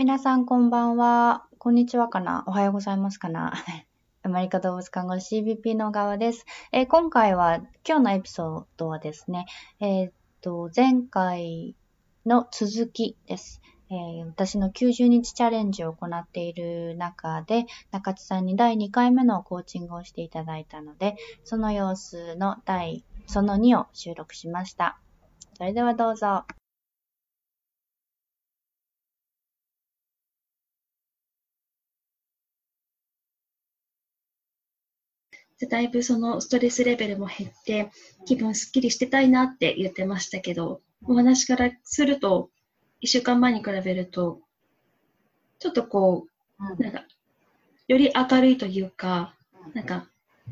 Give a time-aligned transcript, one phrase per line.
[0.00, 1.44] 皆さんこんばんは。
[1.58, 2.42] こんにちはかな？
[2.46, 3.52] おはようございますかな？
[4.24, 7.56] アメリカ動物看護師 CBP の側です、えー、今回は、
[7.86, 9.44] 今日のエピソードはですね、
[9.78, 11.76] えー、っと、前回
[12.24, 13.60] の続きです。
[13.90, 24.98] えー、私の90日チャレンジを行っている中で、中地さんに第2回目のコーチングをしていただいたので、その様子の第、その2を収録しました。
[25.58, 26.46] それではどうぞ。
[35.66, 37.90] だいぶそのストレスレベルも減って、
[38.26, 42.50] 気分すっきりしてたいなって言ってましたけど、お話からすると、
[43.02, 44.40] 1週間前に比べると、
[45.58, 46.26] ちょっとこ
[46.58, 47.04] う、なんか、
[47.88, 49.34] より明るいというか、
[49.74, 50.06] なんか、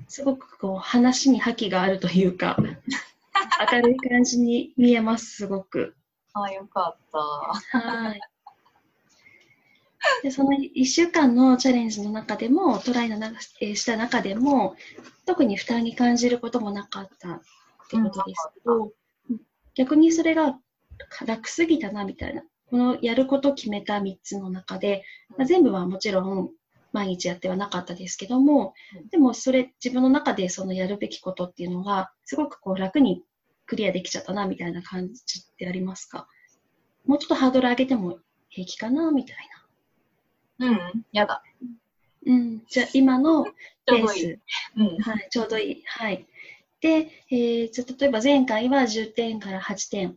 [0.09, 2.57] すごくこう、話に覇気があるというか、
[3.73, 5.95] 明るい感じに見えます、すごく。
[6.35, 7.79] あ、よかった。
[7.79, 8.21] はい。
[10.23, 14.77] でその1週間のチャレンジの中でも、トライのな、え、した中でも、
[15.27, 17.41] 特に負担に感じることもなかったっ
[17.91, 18.93] てことですけど、
[19.31, 19.41] うん、
[19.75, 20.59] 逆にそれが
[21.27, 22.43] 楽すぎたなみたいな。
[22.71, 25.05] このやること決めた3つの中で、
[25.37, 26.51] まあ、全部はもちろん
[26.93, 28.75] 毎日やってはなかったですけども、
[29.11, 33.23] でもそれ自分の中でそのやるべきことっていうのがすごくこう楽に
[33.65, 36.29] クリアできちゃったなみたいな感じってありますか？
[37.07, 38.19] もうちょっとハードル上げても
[38.51, 39.58] 平気かなみたいな。
[40.61, 41.43] うん、やだ。
[42.27, 43.45] うん、じゃあ今の
[43.87, 44.39] ペース、
[44.77, 45.83] うん、はい、ちょうどいい。
[45.87, 46.27] はい。
[46.81, 50.17] で、えー、じゃ例えば前回は10点から8点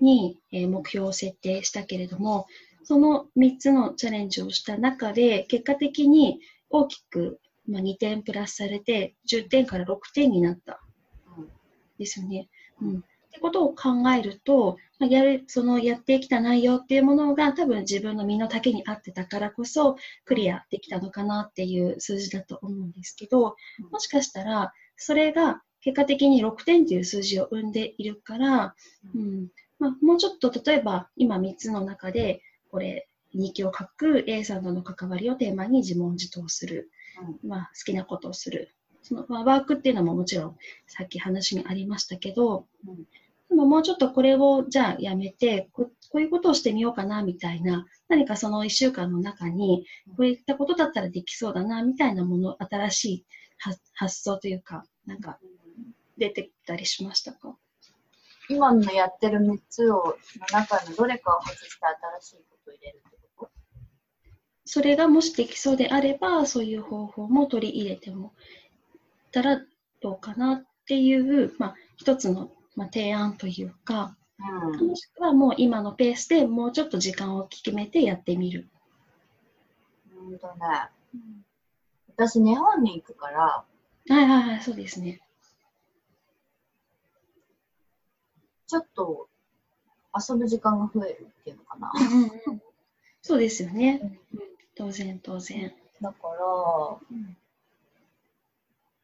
[0.00, 2.46] に、えー、目標を設定したけれども、
[2.84, 10.80] その3つのチャレンジをした中で、結果的に大きく、まあ、2点プラスされて、10点から6点になった。
[11.98, 12.48] ですよね。
[12.82, 13.04] うん。
[13.34, 23.56] ってことを考えると、まあ、やる、そのやってきた内容っていうものが多分自分の身の丈に合ってたからこそクリアできたのかなっていう数字だと思うんですけど、
[23.90, 28.76] もしかしたらそれが結果的に6点という数字を生んでいるから、
[29.14, 29.48] うん。
[29.80, 32.40] まあ、もうちょっと例えば今3つの中で
[32.70, 36.88] これ日記を書く A さんとの関わりをテーマに自問自答する、
[37.44, 38.72] まあ、好きなことをする。
[39.02, 40.56] そのワークっていうのももちろん
[40.86, 42.66] さっき話にありましたけど、
[43.54, 53.24] でももうちょっとこれをじゃあやめてこ、こういうことをしてみようかなみたいな、何かその1週間の中に、こういったことだったらできそうだなみたいなもの、新しい
[53.94, 55.38] 発想というか、なんか
[56.18, 57.56] 出てきたりしましたか？
[58.48, 60.14] 今のやってる3つをの
[60.52, 61.66] 中のどれかを外して
[62.20, 63.52] 新しいことを入れるってこと？
[64.64, 68.32] それがもしできそうであれば、そういう方法も取り入れても
[69.30, 69.60] たら
[70.02, 78.68] どうかなっていう、まあ、一つのまあ、提案というか、うん、もしくはもう今のペースでもうちょっと時間を決めてやってみる。
[80.16, 80.88] 本当ね。
[81.14, 81.44] うん、
[82.16, 83.40] 私、日本に行くから。
[83.40, 83.66] は
[84.08, 85.20] いはいはい、そうですね。
[88.66, 89.28] ちょっと
[90.28, 91.92] 遊ぶ時間が増えるっていうのかな。
[93.22, 94.18] そうですよね。
[94.34, 94.40] うん、
[94.74, 95.72] 当然、当然。
[96.00, 97.36] だから、うん、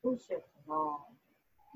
[0.02, 0.98] どうしようかな。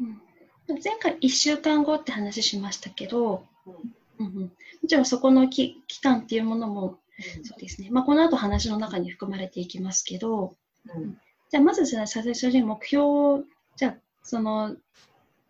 [0.01, 0.34] うん
[0.69, 4.27] 前回1週間後って話しましたけど、うん。
[4.27, 4.51] うん、も
[4.89, 6.99] ちろんそこの期間っていうものも、
[7.37, 10.55] うん、そうですね、まあ、この後話の中に含まれていきますけど、
[10.95, 11.19] うん、
[11.51, 13.45] じゃあまず最初に目標
[13.77, 14.77] じゃあその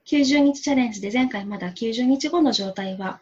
[0.06, 3.20] 90日チャレンジで前回まだ90日後の状態は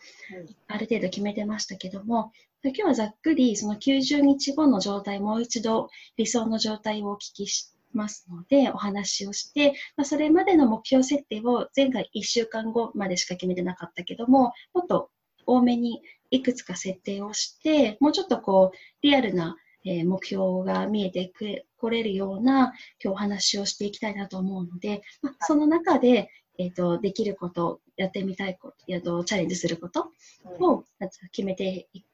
[0.69, 2.32] ある程度決めてましたけども、
[2.64, 15.10] 今日はざっくりその90日後の状態もう一度理想の状態をお聞きしますので、お話をして、まあ、それまでの目標設定を前回1週間後までしか決めてなかったけども、もっと
[15.47, 22.72] 多めにいくつか設定をして、もうちょっとこう、リアルな目標が見えてくれこれるような
[23.03, 30.12] 今日お話をしていきたいなと思うので、まあ、その中で、えーと、できること、やってみたいこと、えとチャレンジすること
[30.60, 30.84] を
[31.33, 32.04] 決めてい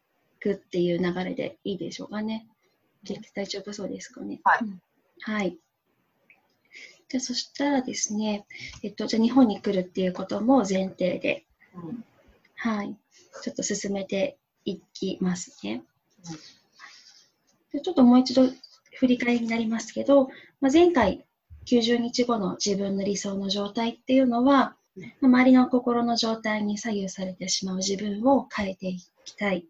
[0.40, 2.48] くっていう流れでいいでしょうかね。
[3.34, 4.40] 大丈夫そうですかね。
[4.42, 4.58] はい。
[4.62, 4.80] うん、
[5.20, 5.58] はい
[7.08, 8.46] じゃそしたらですね、
[8.82, 11.44] えっと、じゃあ日本に来るっていうことも前提で、
[11.74, 12.04] うん、
[12.56, 12.94] はい、
[13.42, 15.82] ちょっと進めていきますね。
[16.28, 18.48] うん、でちょっともう一度
[18.98, 20.28] 振り返りになりますけど、
[20.60, 21.24] まあ、前回
[21.66, 24.76] 90日後の自分の理想の状態っていうのは、
[25.22, 29.64] 周りの心の状態に左右されてしまう自分を変えていきたい。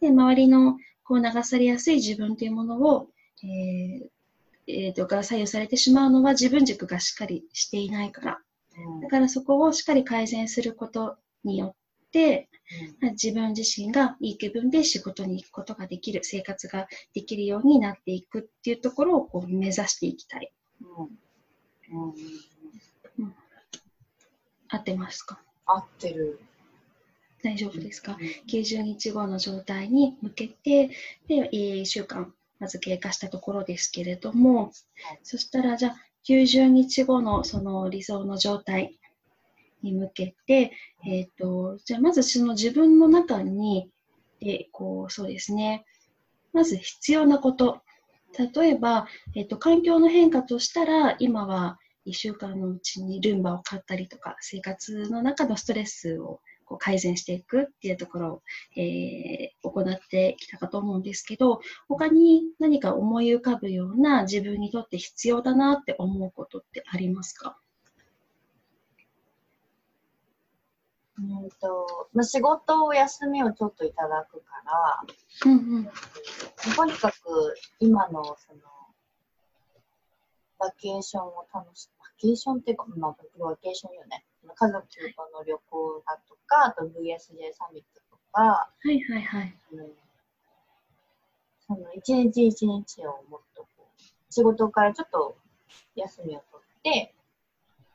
[0.00, 3.08] で、周りのこう流されやすい自分というものを、
[3.42, 4.08] えー、
[4.68, 8.40] えー、とが左右されてしまうのは自分軸がしっかりしていないから。
[9.02, 12.48] だからそこをしっかり改善することによって、
[13.12, 20.52] 自分自身がいい気分で仕事に行くことができる、生活ができるようになっていくっていうところをこう目指していきたい。
[20.80, 21.08] うん
[21.92, 22.14] うん
[23.18, 23.34] うん、
[24.68, 25.40] 合ってますか？
[25.64, 26.40] 合ってる。
[27.42, 30.90] 大丈夫ですか、うん、?90 日後の状態に向けて、
[31.28, 34.72] で、1週間、まず経過したところですけれども、
[35.22, 35.96] そしたら、じゃあ、
[36.28, 38.98] 90日後のその理想の状態
[39.82, 40.72] に向けて、
[41.06, 43.90] えっ、ー、と、じゃあまずその自分の中に、
[44.40, 45.84] で、こう、そうですね。
[46.52, 47.82] まず必要なこと。
[48.54, 58.42] 例えば、えっ、ー、と、環境の変化としたら、今は1週間のうちにルンバを買ったりとか、生活の中のストレスをこう改善していくっていうところを、
[58.76, 67.56] えー、行ってきたかと思うんですけど、他に何か思い浮かぶような自分にとって必要だなって思うことってありますか？
[71.18, 74.62] うんとまあ、仕事を休みをちょっといただくか
[75.46, 75.88] ら、うんうん、
[76.76, 78.60] とにかく今のその
[80.58, 84.25] バケーションを楽しバケーションっていうか、まあ、バケーションよね。
[84.54, 84.88] 家族と
[85.38, 89.58] の旅行だとか、あと VSJ サミットとか、はいはいはい。
[89.72, 89.92] うん、
[91.66, 95.38] その一日一日をもっとこう、仕事からちょっと
[95.94, 97.14] 休みを取って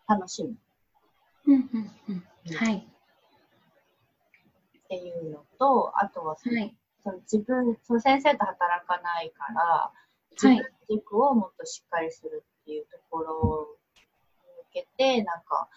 [0.07, 0.55] 楽しむ。
[1.47, 2.23] うんうんうん。
[2.55, 2.77] はい。
[2.77, 2.83] っ
[4.89, 9.91] ていうのと、あとはその、はい、その自分、その先生と働かないから、
[10.31, 14.01] 自分軸をもっとしっかりするっていうところに
[14.57, 15.69] 向けて、なんか、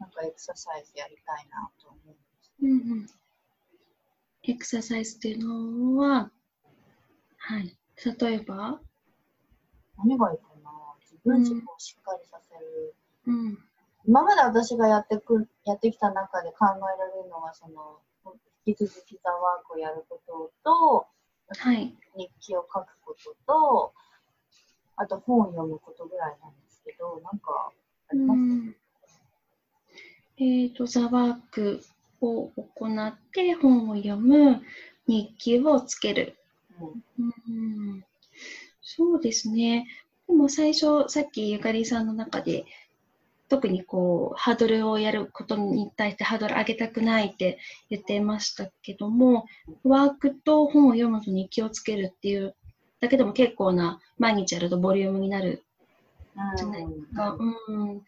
[0.00, 2.52] なんかエクササイズやりたいなと思うんです。
[2.62, 3.06] うんうん。
[4.42, 6.30] エクササイズっていうのは、
[7.38, 7.76] はい。
[8.20, 8.80] 例えば
[9.98, 10.70] 何がいいかな
[11.00, 12.94] 自分軸をしっかりさせる。
[13.26, 13.58] うん。
[14.06, 18.00] 今まで私がやってく、やってきた中で考えられるのが、その、
[18.64, 21.06] 引き続きザワークをやることと、
[21.48, 23.92] はい、日記を書くことと、
[24.96, 27.72] あと本を読むことぐらいなんですけど、なんか
[28.10, 28.85] あります
[30.38, 31.82] えっ、ー、と、ザワーク
[32.20, 34.62] を行って本を読む、
[35.06, 36.36] 日記をつける。
[36.80, 38.04] うん、うん
[38.82, 39.86] そうですね。
[40.28, 42.64] でも最初、さっきゆかりさんの中で
[43.48, 47.58] 特にこう、ハードルをやることに対してハードル上げたくないって
[47.90, 49.46] 言ってましたけども、
[49.84, 52.54] ワークと本を読むのに気をつけるっていう
[53.00, 55.64] だけでも結構な、毎日やるとボリュームになる
[56.56, 57.36] じゃないですか。
[57.38, 58.02] うん、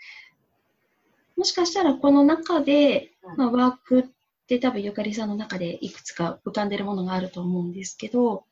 [1.39, 4.05] もしかしたらこの中で、まあ、ワークっ
[4.49, 8.45] て多分ゆかりさんの中でいくつか浮かんでるものがあると思うんですけど、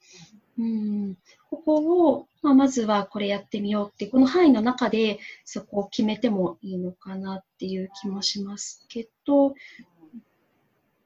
[0.56, 1.16] うん、
[1.50, 9.54] ここを、まあ、まずはこれやってみようって、この範囲の中でそこを決めてもいいのかなっていう気もしますけど、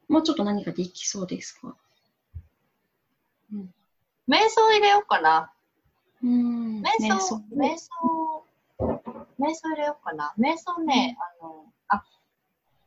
[0.09, 1.75] もうちょっと何かできそうですか、
[3.55, 3.73] うん、
[4.29, 5.51] 瞑想入れようかな。
[6.23, 6.83] うん。
[6.83, 8.40] 瞑想、瞑想、
[9.41, 10.35] 瞑想入れようかな。
[10.39, 12.05] 瞑想ね、あの、あ、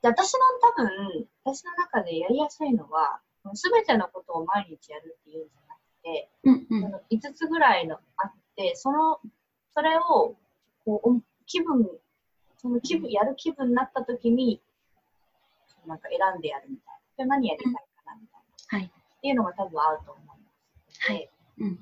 [0.03, 3.19] 私の多分、私の中でやりやすいのは、
[3.55, 5.63] すべてのことを毎日やるっていうんじゃ
[6.03, 9.19] て、うんうん、の5つぐらいのあって、その、
[9.73, 10.35] それを、
[10.85, 11.89] こう、気分、
[12.57, 14.61] その気分、やる気分になった時に、
[15.87, 17.35] なんか選んでやるみたいな。
[17.35, 18.41] 何やりたいかなみたい
[18.71, 18.77] な。
[18.77, 18.85] はい。
[18.85, 20.33] っていうのが多分合うと思いま
[20.89, 21.11] す。
[21.11, 21.29] はい。
[21.59, 21.79] うん。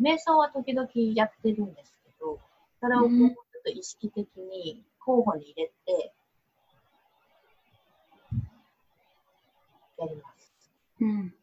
[0.00, 1.93] 瞑想は時々やってるんです
[2.84, 6.12] それをこう、ちょっと意識的に候補に入れて、
[9.98, 10.70] やります。
[11.00, 11.34] うん。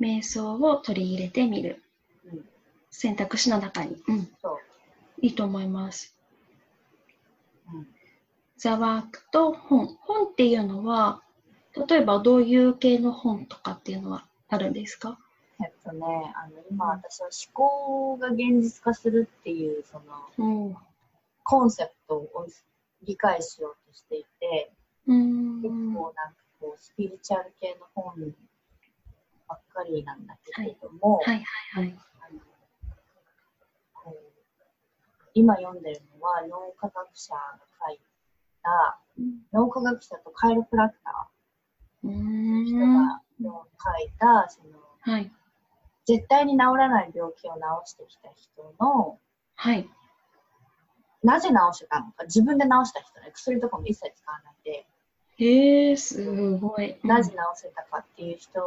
[0.00, 1.82] 瞑想を取り入れてみる。
[2.26, 2.44] うん、
[2.90, 4.00] 選択肢の中に。
[4.06, 4.28] うん。
[4.40, 4.58] そう。
[5.20, 6.16] いいと思います。
[7.74, 7.88] うん。
[8.56, 9.88] ザワークと本。
[10.02, 11.24] 本っていうのは、
[11.88, 15.18] 例えばどういう系の本とかっていうのはあるんですか？
[15.62, 20.00] えっとね、あの今私は思考が現実化するっていうそ
[20.38, 20.76] の、うん、
[21.42, 22.46] コンセプトを
[23.02, 24.72] 理解しようとしていて、
[25.06, 28.14] うん、結構なんかこうスピリチュアル系の本
[29.48, 31.34] ばっかりなんだけれども、はい
[31.74, 31.98] はいはい。
[35.34, 38.00] 今読んでるのは脳科学者が書い
[38.62, 45.30] た、うん、脳科学者とカイロプラクターの人が書いたその、はい、
[46.10, 47.60] 絶対に治らない病気を治
[47.92, 49.20] してきた人の、
[49.54, 49.88] はい、
[51.22, 54.86] なぜ治したのか自分で治した人ね薬とかも一切使わないで
[55.38, 58.60] へえすごい、なぜ治せたかっていう人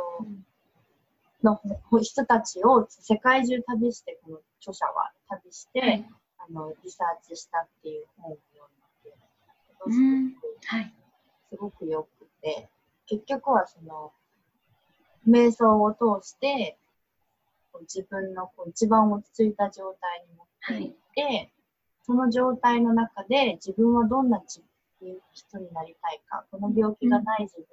[1.43, 1.59] の
[2.01, 6.09] 人たちを世界中旅して、この著者は旅して、はい、
[6.39, 8.71] あのリサーチしたっていう本を読ん
[9.03, 9.11] で、
[9.59, 10.93] すごくはい。
[11.49, 12.69] すごくよくて、
[13.05, 14.13] 結局はその、
[15.27, 16.77] 瞑想を通して、
[17.81, 21.53] 自分のこう一番落ち着いた状態に持っていって、はい、
[22.05, 24.61] その状態の中で自分はどんな人
[25.57, 27.65] になりたいか、この病気がない自分、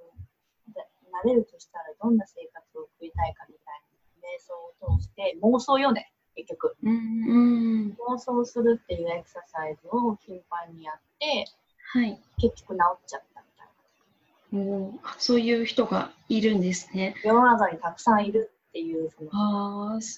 [0.69, 3.83] うん、なれるとしたらどんな生活を送りたいかみたい
[4.23, 4.54] な瞑想
[4.95, 6.76] を通して、妄想よね、結局。
[6.83, 11.47] うん、妄想するっていうエクササイズを頻繁にやって、
[11.92, 14.71] はい、結局治っちゃったみたいな。
[14.76, 17.14] おそういう人がいるんですね。
[17.25, 19.25] 世の中にたくさんいるっていうそ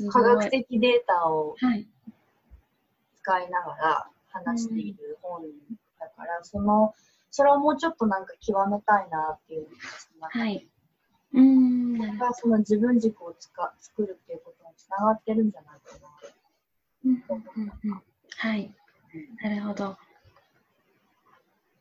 [0.04, 1.56] の科学的データを
[3.22, 5.42] 使いながら話している本
[5.98, 6.94] だから、その
[7.30, 9.68] それをもうちょっとなんか極めたいなっていうの
[10.20, 10.68] が、はい、
[11.32, 16.08] うんそれがその自分軸をつか作るっていうことにつながってるんじゃないかな。
[17.04, 17.24] うん
[17.56, 18.02] うんうん、
[18.36, 18.70] はい、
[19.42, 19.96] なるほど。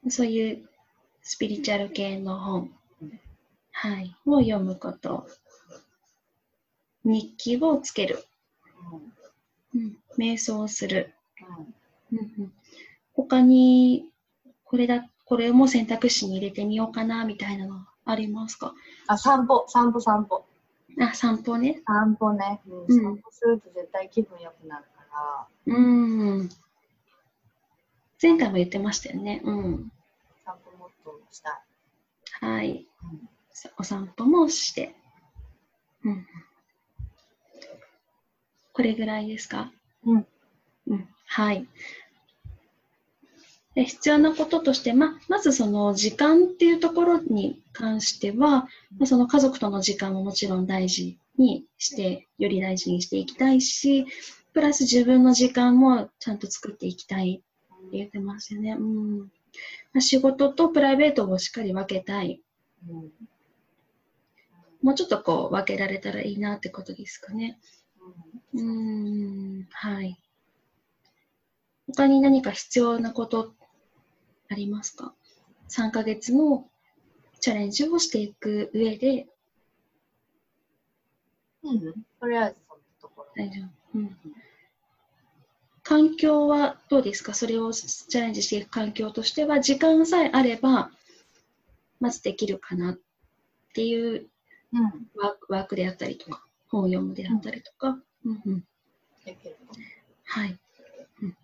[0.09, 0.69] そういう
[1.21, 2.71] スピリチュアル系の本、
[3.71, 5.27] はい、を読むこと。
[7.03, 8.23] 日記をつける。
[9.73, 11.13] うん、瞑想する。
[12.11, 12.53] うんうん、
[13.13, 14.05] 他に、
[14.65, 18.73] これだ、これも選択肢に入れてみようかな、みたいなのありますか？
[19.07, 20.45] あ、散歩、散歩、散歩。
[20.99, 21.81] あ、散歩ね。
[21.85, 22.59] 散歩ね。
[22.67, 25.73] うん、散歩すると絶対気分良くなるから。
[25.73, 25.81] う
[26.43, 26.49] ん。
[28.21, 29.41] 前回も言ってましたよね。
[29.45, 29.91] うん。
[30.43, 31.63] 散歩もっとした
[32.41, 32.45] い。
[32.45, 32.85] はい。
[33.03, 33.29] うん、
[33.77, 34.93] お散歩もして。
[36.03, 36.27] うん。
[38.81, 39.71] これぐらいですか？
[40.07, 40.27] うん。
[40.87, 41.07] うん。
[41.27, 41.67] はい。
[43.75, 54.07] で必要なこととして、ま、まずその時間っていうところに関しては、まその家族との時間ももちろん大事にして、より大事にしていきたいし、
[54.51, 57.43] プラス自分の時間もちゃんと作っていきたい
[57.87, 58.71] って言ってますよね。
[58.71, 59.19] うん。
[59.19, 59.27] ま
[59.97, 62.41] あ、仕事とプライベートをしっかり分けたい。
[62.89, 63.11] うん、
[64.81, 67.59] もうちょっとこう分けられたらいいなってことですかね。
[68.53, 70.17] うん、はい。
[71.87, 73.53] 他に何か必要なこと
[74.49, 75.13] ありますか
[75.69, 76.69] ?3 ヶ月の
[77.39, 79.27] チャレンジをしていく上で。
[81.63, 83.27] うん、とりあえずそのところ。
[83.35, 83.61] 大丈
[83.93, 83.99] 夫。
[83.99, 84.17] うん。
[85.83, 87.33] 環境はどうですか？
[87.33, 90.91] それをチャレンジしていく環境としては、時間さえあれば、
[91.99, 92.99] まずできるかなっ
[93.73, 94.27] ていう
[95.15, 96.45] ワーク,、ワークであったりとか。
[96.67, 97.99] 本を読むであったりとか。
[98.25, 98.63] うんうん、
[100.25, 100.59] はい。
[101.21, 101.29] うん。
[101.29, 101.35] わ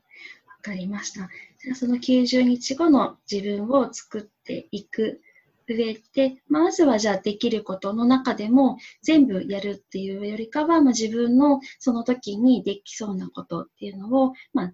[0.62, 1.30] かりました。
[1.60, 5.22] じゃあその90日後の自分を作っていく
[5.68, 14.74] 上で、まずはじゃあできることの中でも全部やるっていうよりかは、まあ、自分のその時にできそうなことっていうのを、まあ、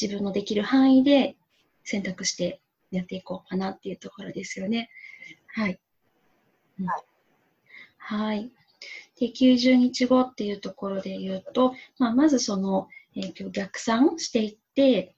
[0.00, 1.36] 自分のできる範囲で
[1.84, 4.90] 選択してやっていこうかなっていうところですよね。
[5.48, 5.78] はい。
[6.78, 7.04] はい。
[7.98, 8.50] はい。
[9.20, 15.14] で、90日後っていうところで言うと、まあ、まずその、えー、逆算していって、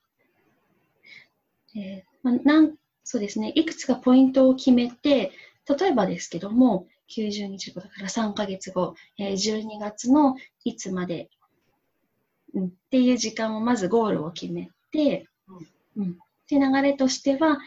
[1.75, 5.33] えーまあ、なんそうですね、いくつかポイントを決めて、
[5.69, 11.31] 例えばですけども、90日後だから3ヶ月後、えー、12月のいつまで、
[12.55, 15.29] うん、っていう時間をまずゴールを決めて、
[15.97, 16.19] うん、
[16.49, 17.59] で流れとしては、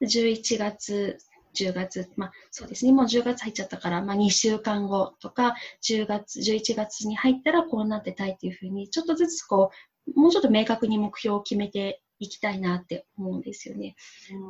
[0.00, 1.18] 11月
[1.56, 9.70] 10月、まあそうですね、もう10月入っちゃったから、まあ2週間後とか、10月、11月に入ったらこうなってたいっていうふうに、ちょっとずつこ
[10.14, 13.96] う、もうちょっと明確に目標を決めていきたいなって思うんですよね。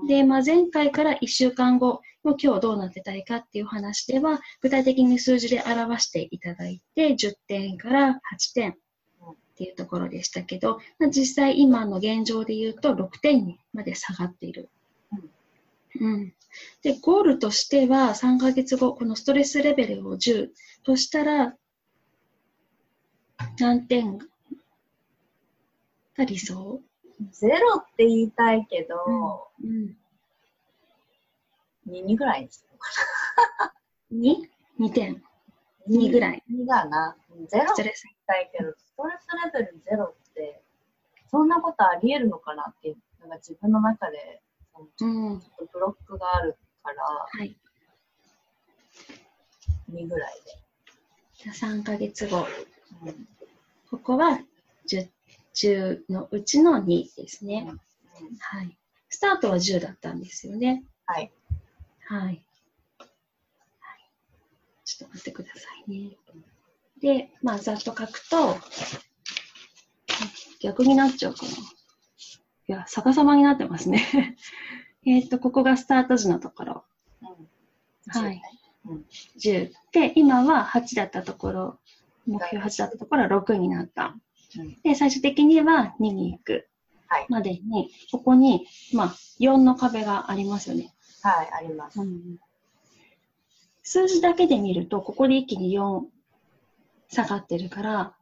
[0.02, 8.74] うん、で、まあ前回から1週間後の今日どうなってたいかっていう話では、具体的に数字で表していただいて、10点から8点っ
[9.56, 14.68] ていうところでしたけど、まあ、実際今の現状で言うと6点にまで下がっている。
[16.00, 16.34] うん、うん
[16.82, 20.48] で、ゴールとしては3ヶ月後、このストレスレベルを10
[20.84, 21.54] としたら、
[23.58, 24.18] 何点
[26.16, 26.80] が理想？
[27.30, 29.96] ゼロって言いたいけど、うん、
[31.86, 32.88] うん、2, ぐらいにしようか
[33.60, 33.74] な
[34.78, 35.22] ？2?2 点。
[35.88, 36.42] 2ぐらい。
[36.50, 37.16] 2だな。
[37.48, 37.94] ゼロって言い
[38.26, 40.62] たいけど、ストレスレベルゼロって、
[41.30, 44.40] そんなことあり得るのかなってなんか自分の中で
[44.76, 47.56] ちょっとブロックがあるから、はい、
[49.90, 50.66] 2ぐらいで。
[51.34, 52.46] じゃあ3ヶ月後。
[53.04, 53.28] うん、
[53.90, 54.40] ここは
[54.88, 55.08] 10,
[55.54, 57.78] 10のうちの2ですね、うん、
[58.38, 58.76] はい。
[59.08, 60.84] スタートは10だったんですよね。
[61.06, 61.32] はい。
[62.08, 62.20] はい。
[62.20, 62.44] はい、
[64.84, 66.16] ちょっと待ってくださいね。
[67.00, 68.56] で、まあ、ざっと書くと、
[70.60, 71.52] 逆になっちゃうかな。
[72.68, 74.36] いや、逆さまになってますね。
[75.06, 76.84] えっ、と、ここがスタート時のところ。
[77.22, 77.28] うん。
[78.22, 78.42] はい10ね。
[78.86, 79.04] うん。
[79.38, 79.72] 10。
[79.92, 81.78] で、今は8だったところ、
[82.26, 84.16] 目標8だったところは6になった。
[84.58, 84.76] うん。
[84.82, 86.68] で、最終的には2に行く
[87.08, 87.26] はい。
[87.28, 89.06] までに、ここに、まあ、
[89.38, 90.92] 4の壁がありますよね。
[91.22, 92.00] はい、あります。
[93.82, 96.04] 数字だけで見ると、ここで一気に4
[97.08, 98.16] 下がってるから、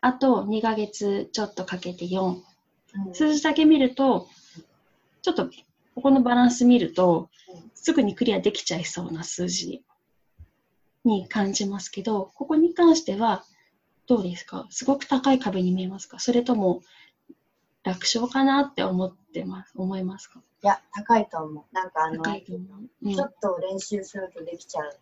[0.00, 2.40] あと2ヶ月ちょっとかけて4。
[3.06, 3.14] うん。
[3.14, 4.28] 数字だけ見ると、
[5.22, 5.50] ちょっと
[5.94, 7.28] ここのバランス見ると、
[7.74, 9.82] すぐにクリアできちゃいそうな数字
[11.04, 13.44] に感じますけど、ここに関しては
[14.06, 14.66] どうですか？
[14.70, 16.18] すごく高い壁に見えますか？
[16.18, 16.82] それとも
[17.84, 20.40] 楽勝かなって思ってます、思いますか？
[20.62, 21.74] いや、高いと思う。
[21.74, 22.24] なんかあの、う。
[23.02, 24.98] うんちょっと練習するとできちゃう。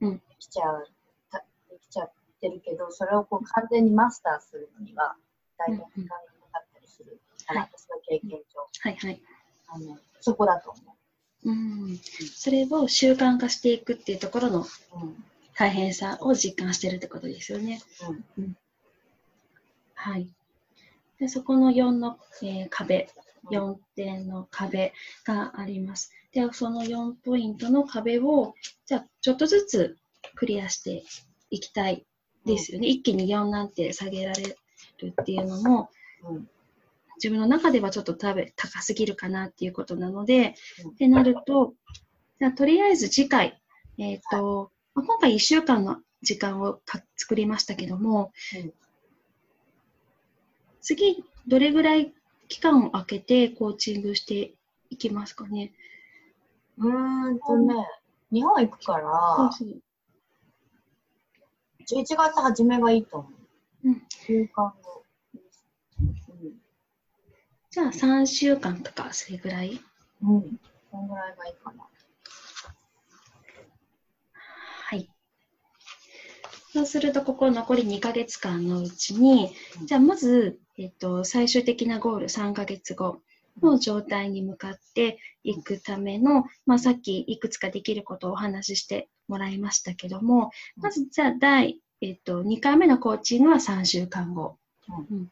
[0.00, 0.86] うんできちゃう。
[1.30, 5.16] たできちゃってるけど、それをこう完全にマスターするのには、
[5.58, 6.33] だいぶ時間が
[6.94, 7.20] する。
[7.46, 9.22] はい私の経験上、はいはい。
[9.68, 10.96] あの、そこだと思
[11.44, 11.98] うん。
[12.34, 14.64] それを習慣化していくっていうところのう。
[14.94, 15.24] うん。
[15.56, 17.80] 大変さを実感してるってことですよね。
[18.38, 18.56] うん。
[19.94, 20.28] はい。
[21.18, 23.08] でそこの4の、えー壁、
[23.50, 24.92] 4点の壁
[25.24, 26.12] があります。
[26.32, 28.54] で、その4ポイントの壁を、
[28.86, 29.96] じゃあ、ちょっとずつ
[30.34, 31.04] クリアして
[31.50, 32.04] いきたい
[32.44, 32.88] ですよね。
[32.88, 34.56] 一気に4なんて下げられる
[35.20, 35.90] っていうのも、
[36.28, 36.50] うん。
[37.24, 40.54] 自分の中ではちょっと食べ高すぎるかなっていうことなので、
[40.84, 41.72] うんってなると、
[42.38, 43.58] じゃあとりあえず次回、
[43.96, 48.30] えっ、と、まあ今回1週間の時間をか作りましたけども、
[48.62, 48.72] うん
[50.82, 52.12] 次、どれぐらい
[52.48, 54.52] 期間を空けてコーチングして
[54.90, 55.72] いきますかね？
[56.76, 57.74] うーんとね、
[58.30, 59.80] 日本行くから、そうそう
[61.88, 63.28] 11月初めがいいと思
[63.84, 63.88] う。
[63.88, 64.02] うん。
[64.10, 64.74] 週間。
[67.74, 69.80] じゃあ3週間とか、それぐらい？
[70.22, 70.60] うん。
[70.92, 71.84] そんぐらいがいいかな。
[74.84, 75.10] はい。
[76.72, 83.22] そうすると、ここ残り2ヶ月間のうちにう、んじゃあまず、えっと、最終的なゴール3ヶ月後
[83.60, 94.58] の状態に向かっていくための、まあ、さっきいくつかできることをお話ししてもらいましたけども、うんまずじゃあ第、えっと、2回目のコーチングは3週間後。
[95.10, 95.30] うんうん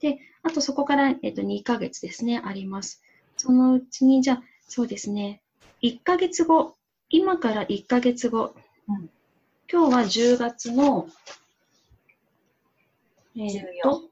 [0.00, 3.02] で、あとそこから、えっと、2ヶ月ですね、あります。
[3.36, 5.42] そのうちに、じゃあ、そうですね、
[5.82, 6.76] 1ヶ月後、
[7.08, 8.54] 今から1ヶ月後、
[8.88, 9.10] うん
[9.70, 11.08] 今日は10月の、
[13.36, 14.02] えーっと、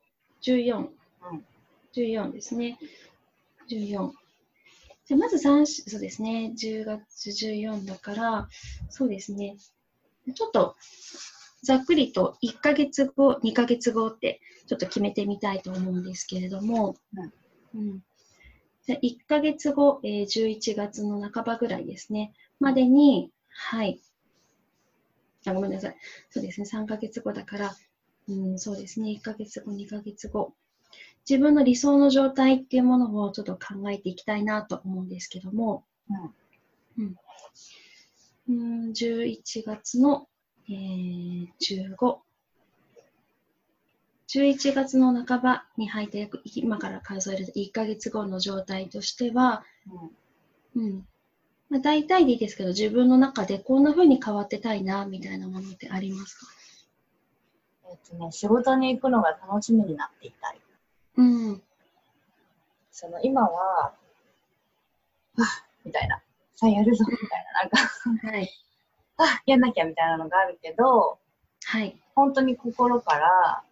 [0.42, 0.78] 14。
[0.78, 1.44] うん
[1.92, 2.78] 14ですね。
[3.68, 4.12] 14。
[5.04, 8.48] じゃあまず3し、そうですね、10月14だから、
[8.88, 9.56] そうですね、
[10.34, 10.76] ちょっと、
[11.62, 16.96] ざっくりと1ヶ月後、2ヶ月後ってちょっと決めてみたいと思うんですけれども、
[17.74, 18.02] うん。
[18.86, 24.00] じゃあ1ヶ月後、えー11月の半ばぐらいですね、までに、はい。
[25.46, 25.96] あ、ごめんなさい。
[26.30, 27.76] そうですね、3ヶ月後だから、
[28.28, 30.54] うん、そうですね、1ヶ月後、2ヶ月後。
[31.28, 35.84] 自分の理想の状態っていうものをちょっと考えていきたいなと思うんですけども、
[36.98, 37.16] うん。
[38.48, 38.52] う
[38.88, 40.26] ん、11月の、
[40.70, 42.18] えー、15。
[44.28, 49.64] 11月の半ばに入って、今から数えると1ヶ月後の状態としては、
[50.76, 50.84] うん。
[50.84, 51.06] うん。
[51.68, 56.46] まあ、大体でいいですけど、自分の中でこんな風に変わってたいな、みたいなものってありますか？
[57.90, 60.60] えっとね、仕事に行くのが楽しみになっていたい。
[61.16, 61.62] うん。
[62.92, 65.44] その今は、はぁ
[65.84, 66.22] みたいな。
[66.54, 67.62] さあやるぞ、みたいな。
[67.62, 68.48] なんか、はい。
[69.22, 71.18] あやんなきゃみたいなのがあるけど、
[71.64, 71.96] はい。
[72.14, 73.62] 本当に心から、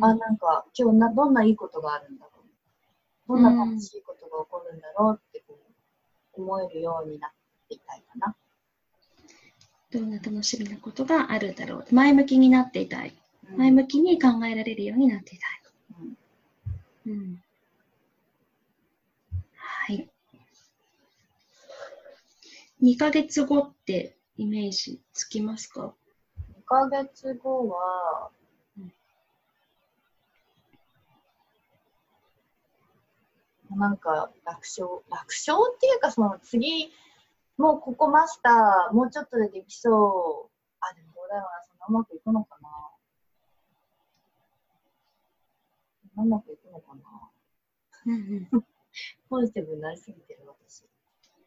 [0.00, 2.30] あ、なんか、今日な、どんないいことがあるんだろ
[3.36, 3.40] う？
[3.40, 5.58] どんな楽しいことが起こるんだろうってこ
[6.36, 7.30] う、思えるようになっ
[7.68, 8.36] ていたいかな。
[9.90, 11.94] どんな楽しみなことがあるだろう？
[11.94, 13.14] 前向きになっていたい。
[13.56, 15.60] 前向きに考えられるようになっていたい。
[17.06, 17.42] うんうん。
[19.56, 20.10] はい。
[22.82, 25.92] 2ヶ月後ってイメージつきますか
[26.56, 28.30] ？2ヶ月後は、
[33.70, 36.90] なんか楽勝、楽勝っていうかその次、
[37.58, 40.50] もうここマスター、もうちょっとでできそう。
[40.80, 42.68] あ、でもどうだろうな、そんなうまくいくのかな？
[46.22, 47.00] うまくいくのかな？
[48.06, 48.64] うんうん。
[49.28, 50.84] ポジティブになりすぎてる私。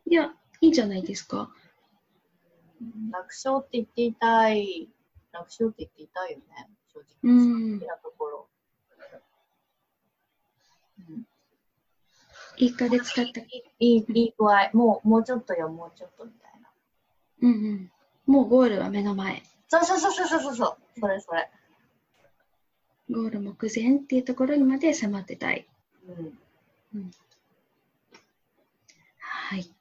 [0.06, 1.50] いや、いいんじゃないですか？
[3.12, 4.90] 楽勝って言っていたい。
[5.32, 6.44] 楽勝って言っていたいよね、
[6.94, 7.88] 正直。
[7.88, 8.48] なところ。
[11.00, 11.26] うん
[12.58, 13.40] いいかで使った。
[13.42, 13.46] い
[13.80, 14.70] い、いい具合。
[14.74, 16.70] もう、もうちょっとよ、もうちょっとみたいな。
[17.42, 17.92] うんうん。
[18.28, 19.42] もうゴールは目の前。
[19.68, 21.00] そうそうそうそうそうそう。
[21.00, 21.50] それそれ。
[23.10, 25.68] ゴール目前っていうところにまで迫ってたい。
[26.08, 26.38] うん。
[26.96, 27.12] うん、
[29.18, 29.74] はい。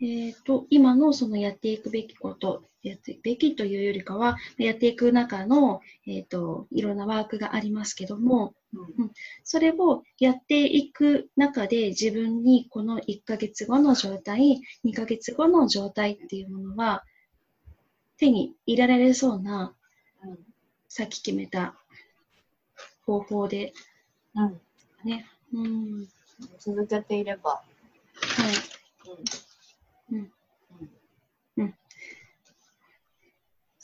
[0.00, 9.10] えっ、ー、と、今のそのやっていくべきこと、やっていくべきというよりかは、やっていく中の、えっ、ー、と、いろんなワークがありますけども、うん、
[9.44, 17.02] それをやっていく中で自分にこの1ヶ月後の状態、2ヶ月後の状態っていうものは
[18.18, 19.74] 手に入れられそうな、
[20.22, 20.38] うん、
[20.88, 21.74] さっき決めた
[23.06, 23.72] 方法で、
[24.34, 24.60] うん、
[25.08, 26.08] ね、うん、
[26.58, 27.50] 続けていれば。
[27.50, 27.62] は
[28.46, 29.10] い。
[29.10, 29.47] うん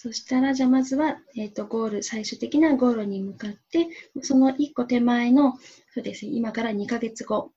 [0.05, 3.89] そしたら、じゃあまずは、えっ、ー、と、ゴール、最終的なゴールに向かって、
[4.21, 5.57] その一個手前の、
[5.95, 7.53] そうですね、今から2ヶ月後。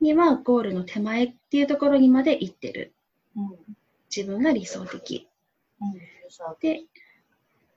[0.00, 2.94] には、ゴールの手前っていうところにまで行ってる。
[3.34, 3.58] うん、
[4.14, 5.28] 自分が理想的。
[5.80, 5.94] うん、
[6.60, 6.84] で、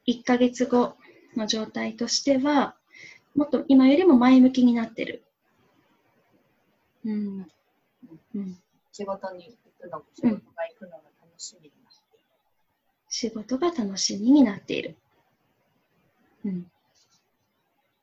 [0.06, 0.96] 1ヶ月後
[1.36, 2.76] の状態としては、
[3.34, 5.24] もっと今よりも前向きになってる。
[7.04, 7.48] うん。
[8.36, 8.60] うん、
[8.92, 11.72] 仕事に行くの、仕事が行くのが楽しみ
[13.14, 14.96] 仕事が楽しみになっている。
[16.44, 16.66] うん、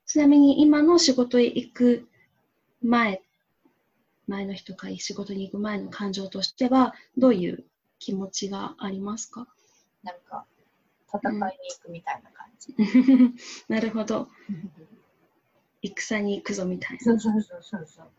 [0.07, 2.09] ちなみに今の仕事へ行く
[2.81, 3.21] 前、
[4.29, 7.65] 前の日とか仕事に行く前の感情としては、どういう
[7.99, 9.49] 気持ちがありますか？
[10.05, 10.47] なんか、
[11.13, 11.51] 戦いに行
[11.83, 12.73] くみたいな感じ。
[12.79, 13.35] うん、
[13.67, 14.29] なるほど。
[15.83, 17.03] 戦に行くぞみたいな。
[17.03, 18.11] そうそうそうそう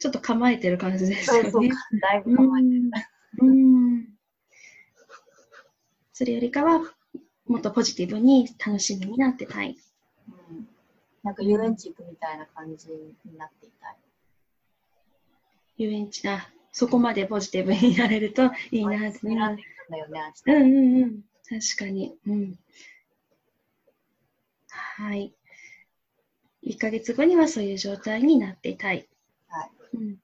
[0.00, 1.50] ちょっと構えてる感じですよね。
[1.52, 2.82] そうそうだいぶ構えてる。
[3.42, 4.15] うん
[6.18, 6.80] それよりかは、
[7.46, 9.76] もっとポジティブに楽しみになってたい。
[10.26, 10.66] うん、
[11.22, 13.96] なんか遊園地行くみたいな感じになっていたい。
[15.76, 16.48] 遊園地だ。
[16.72, 19.26] そこまでポジティブになれるといいなって
[20.46, 20.54] ね。
[20.54, 21.22] うんうんうん。
[21.46, 22.16] 確かに。
[22.26, 22.58] うん。
[24.70, 25.34] はい。
[26.64, 29.06] 1ヶ月後にはそういう状態になっていたい。
[29.48, 29.70] はい。
[29.98, 30.16] うん、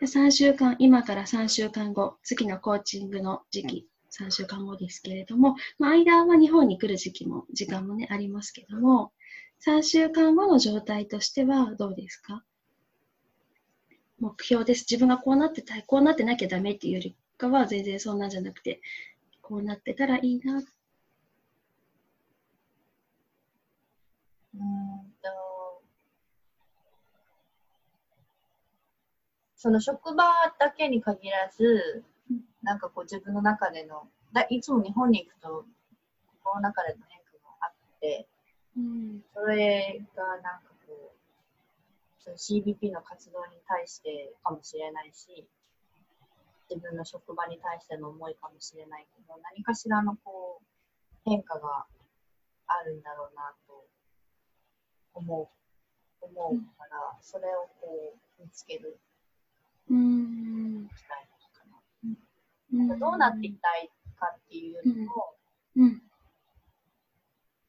[0.00, 3.88] 3週間、今から3週間後、次のコーチングの時期
[4.20, 9.12] 3週間後ですけれども、まあ、間は日本に来る時期も、時間もね、ありますけども、
[9.60, 12.44] 3週間後の状態としてはどうですか？
[14.20, 14.86] 目標です。
[14.88, 18.80] 自分がこうなってたい、こうなってなきゃダメっていうよりかは、全然そんなんじゃなくて、
[19.42, 20.62] こうなってたらいいな。
[24.54, 25.82] うんと、
[29.56, 30.24] その職場
[30.58, 32.04] だけに限らず、
[32.64, 35.64] なんかこう自分の中でのだいつも日本に行くと
[36.42, 38.26] 心の中での変化があって、
[38.76, 41.12] うん、それがなんかこ
[42.26, 45.46] う CBP の活動に対してかもしれないし
[46.70, 51.84] 自分の職場に対しての思いかもしれないけど何かしらのこう変化が
[52.66, 53.84] あるんだろうなと
[55.14, 55.48] 思う
[56.24, 58.98] 思うから、うん、それをこう見つける。
[59.90, 60.88] うん
[62.98, 65.34] どうなっていきたいかっていうよりも、
[65.76, 66.02] うん、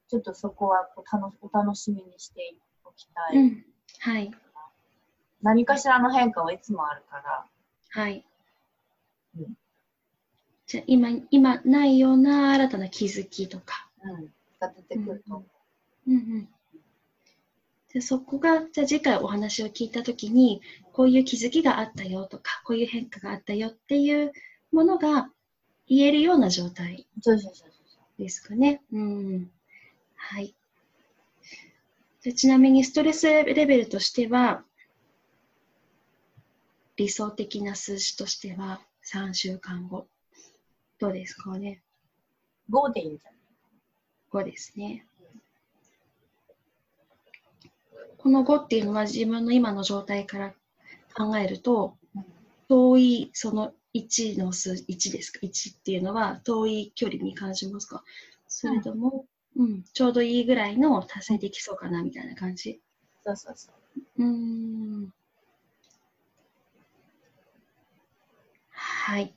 [0.07, 3.65] ちょっとそこはこう楽お楽しみにしておきたい、うん、
[3.99, 4.31] はい。
[5.41, 7.45] 何かしらの変化はいつもあるから。
[7.89, 8.25] はい。
[9.37, 9.57] うん、
[10.65, 13.87] じゃ今、今ないような新たな気づきとか。
[14.03, 14.33] うん。
[14.59, 15.45] が出てくると思
[16.07, 16.11] う。
[16.11, 16.49] うんうん
[17.93, 24.33] でそこが、じゃあ次回お話を聞いたときに、こういう気づきがあったよとか、こういう変化があったよっていう
[24.75, 25.29] ものが
[25.87, 27.07] 言えるような状態
[28.19, 28.81] ですかね。
[28.91, 29.49] うん。
[30.15, 30.53] はい。
[32.23, 34.63] でちなみにストレスレベルとしては、
[36.97, 40.07] 理想的な数字としては3週間後。
[40.99, 41.81] どうですかね。
[42.69, 45.05] 5でいいんじゃない ?5 ですね。
[48.17, 50.53] この5っていうのは自分の今の状態から
[51.13, 51.95] 考えると、
[52.67, 58.03] 遠いその1の数、1ですか ?1 っていうのは遠い距離に感じますか？
[58.47, 62.81] それとも、うん、うん、ちょうどいいぐらいの達成できそうかなみたいな感じ？
[63.25, 63.71] そうそうそ
[64.19, 64.23] う。
[64.23, 65.09] うん。
[68.71, 69.33] はい。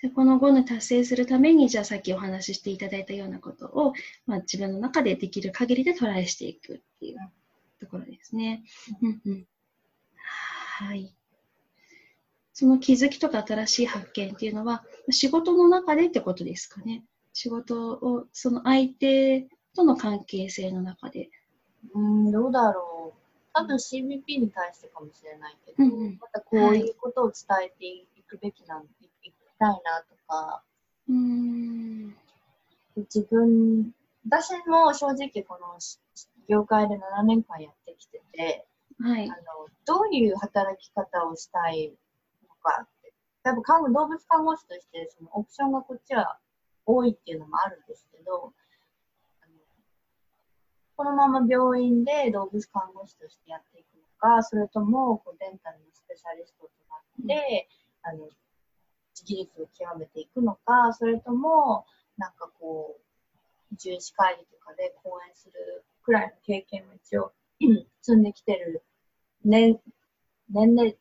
[0.00, 3.92] でこの5の達成するために、じゃあさっきお話ししていただいたようなことを、
[4.26, 7.18] まあ、自分の中でできる限りでトライしていくっていう
[7.80, 8.62] ところですね。
[9.02, 9.46] うんうん、
[10.16, 11.12] はい。
[12.58, 17.04] その気づきとか新しい発見っていうのは、仕事の中でってことですかね。
[17.32, 21.30] 仕事を、その相手との関係性の中で。
[21.94, 23.18] ううん、どうだろう。
[23.52, 30.64] 多分 CBP に対してかもしれないけど、うんうん、またこういうことを伝えていくべきなん、はい、いきたいなとか、
[31.08, 32.16] うん
[32.96, 33.92] 自分、
[34.28, 35.78] 私も正直この
[36.48, 38.66] 業界で7年間やってきてて、
[39.00, 39.36] はい、あの
[39.86, 41.94] どういう働き方をしたいの
[42.68, 46.38] かって、やっぱ看護動物看護師としてそのオプションがこっちは
[46.84, 48.52] 多いっていうのもあるんですけど、
[50.96, 57.68] このまま病院で動物看護師としてやっていくのか、それともこうデンタルのスペシャリストとなって、
[58.04, 58.28] うん、あの
[59.24, 67.32] 技術を極めていくのか、それともなんかこう、重視会議とかで講演するくらいの経験を一応
[68.02, 68.82] 積んできてる
[69.44, 69.78] 年、
[70.50, 70.96] 年齢、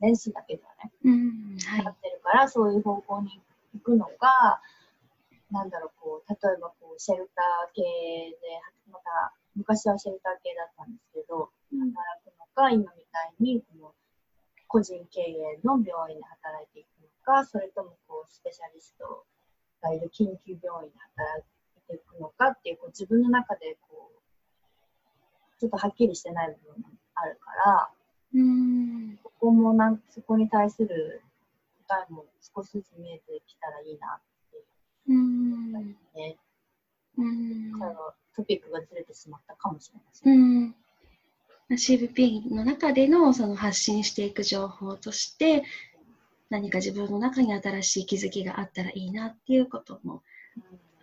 [0.00, 3.40] 年数だけではね、うんはい、なってるから、そういう方向に
[3.74, 4.60] 行くのか、
[5.50, 8.36] なんだろう、こう、例えばこう、シェルター系で、
[8.90, 11.90] また、昔はシェルター系だったんですけど、働
[12.22, 13.94] くのか、今みたいに、この、
[14.68, 19.24] 個人経営の病院で働いていくのか、それとも、こう、スペシャリスト
[19.80, 27.90] がいる緊急病院で働いていくのかっていう、こう、自分の中で、こう、ちょっとはっきりしてない部分があるから、
[28.34, 31.22] うん、ここもなん、そこに対する
[31.88, 34.20] 答えも少しずつ見えてきたらいいな
[35.08, 35.72] うん。
[36.14, 36.36] ね。
[37.16, 37.78] うん。
[37.78, 37.94] から
[38.36, 40.32] トピックがずれてしまったかもしれません。
[40.32, 40.74] うん。
[41.70, 45.64] CVP の中でのその発信していく情報として
[46.48, 50.22] 何か自分の中に新しい気づきがあったらいいなっていうことも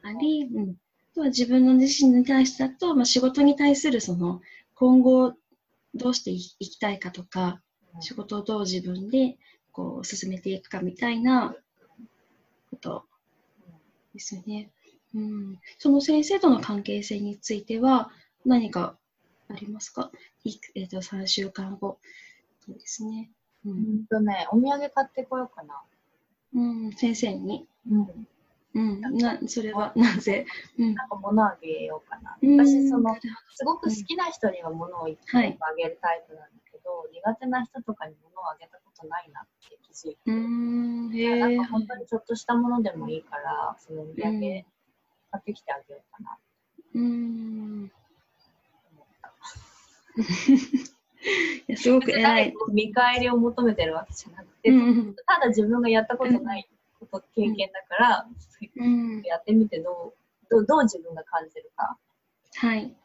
[0.02, 0.74] あり、うん、あ
[1.14, 4.42] とは自分の自身に対してだと、まあ、仕事に対するその
[4.74, 5.34] 今後
[5.96, 7.62] どうしていきたいかとか、
[8.02, 9.38] 仕事をどう自分で
[9.72, 11.56] こう進めていくかみたいな
[12.70, 13.06] こと
[14.14, 14.70] ですよね。
[15.14, 18.12] うん、その先生との関係性については
[18.46, 18.98] 何か
[19.48, 20.12] ありますか？
[20.76, 22.00] えっ、ー、と、3週間後。
[22.66, 23.32] そうですね。
[23.66, 24.06] うん。
[24.08, 25.82] とね、お土産買ってこようかな。
[26.54, 27.68] うん、先生に。
[27.90, 28.28] うん。
[28.76, 30.46] うん、なそれは なぜ、
[30.78, 32.38] うん、なんか物あげようかな。
[32.42, 33.16] 私、その、
[33.54, 40.20] すごく好きな人には物をいっぱいあげるタイプなんだけど、はい、苦手な人とかに物をあげたことないなって気づいて。
[40.26, 44.66] うん、へなんか本当にちょっとしたものでもいいから、そのお土産買
[45.38, 46.38] ってきてあげようかな。
[46.96, 47.92] うん。
[51.68, 52.54] いやすごく偉い。
[52.72, 56.68] 見返りを求めてるわけじゃなくて、うん、ただ自分がやったことない
[57.00, 58.28] こと、経験だから、
[58.78, 61.98] うん、やってみてどうどうどう自分が感じるか。
[62.56, 62.96] はい。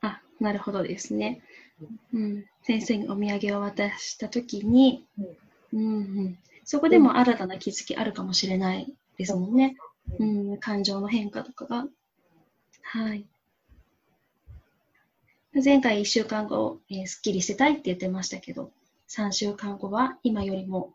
[0.00, 1.42] あ、なるほどですね。
[2.12, 5.04] うん、先生にお土産を渡したときに、
[5.72, 9.76] うん、うん、そこでも新たな気づきあるかもしれないですもんね。
[10.18, 11.86] うん、感情の変化とかが。
[12.82, 13.26] はい。
[15.64, 18.72] 前回1週間後、えー、すっきりしてたいって言ってましたけど、
[19.08, 20.94] 3週間後は今よりも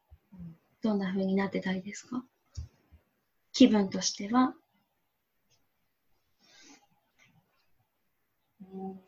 [0.84, 2.24] どんな風になってたいですか？
[3.54, 4.56] 気分としては。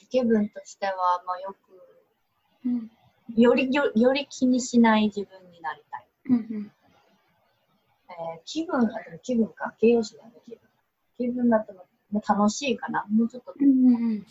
[0.10, 0.94] 気分としては、
[1.26, 2.92] まあ、よく、うん、
[3.36, 6.08] よりよより気にしない自分になりたい。
[6.26, 6.72] うんうん。
[8.10, 8.90] えー、気分、あ
[9.24, 10.60] 気分か、形容詞だよね、気分。
[11.18, 11.74] 気分だと
[12.28, 13.06] 楽しいかな。
[13.10, 14.26] もうちょっと、うんうん、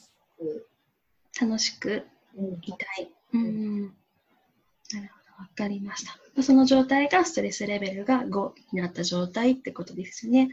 [1.41, 2.07] 楽しく。
[2.37, 2.73] い。
[2.73, 3.13] たい。
[3.33, 6.43] うん、うん、なるほど、わかりました。
[6.43, 10.51] その状態がストレスレベルが5になった状態ってことですね。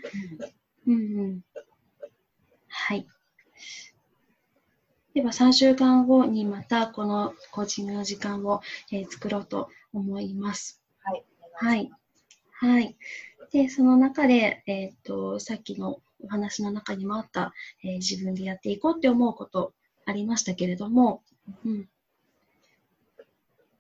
[0.88, 1.42] うん、うんうん
[2.68, 3.06] はい。
[5.14, 10.82] では3週間後にまたこのコーチングの時間を、えー、作ろうと思います。
[11.04, 11.24] はい。
[11.54, 11.92] はい。
[12.52, 12.96] はい。
[13.52, 19.74] で、その中で、えっ、ー、と、さっきのお話の中にもあった、えー、自分でやっていこうって思うこと
[20.06, 21.22] ありましたけれども、
[21.64, 21.90] うん。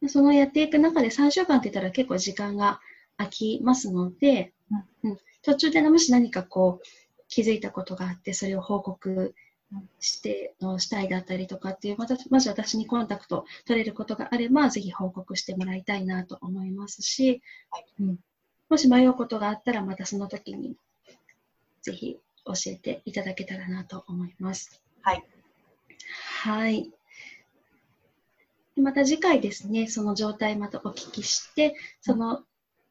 [0.07, 2.79] そのやっていく中で3週間って言ったら結構時間が
[3.17, 4.53] 空きますので、
[5.03, 6.87] うん、途中でもし何かこう
[7.27, 9.35] 気づいたことがあって、それを報告
[9.99, 17.41] してのしたいだったりとかっていう、また、まず私にコンタクト取れることがあれば、ぜひ報告してもらいたいなと思いますし、
[17.99, 18.19] うん、
[18.69, 20.75] もし迷うことがあったら、またその時に、
[21.81, 24.81] ぜひ教えていただけたらなと思います。
[25.01, 25.23] はい。
[26.41, 26.91] はい。
[28.79, 32.43] また次回ですね、その状態またお聞きして、その、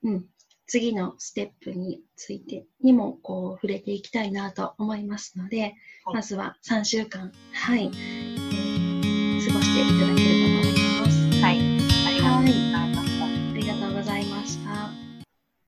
[0.03, 0.25] うん、
[0.69, 5.75] 次のステップについてにもこう触れていきたいなと思いますので、
[6.05, 10.38] はい、まずは3週間、はい、えー、過ごしていただければ